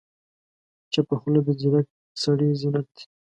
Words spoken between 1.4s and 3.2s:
د ځیرک سړي زینت دی.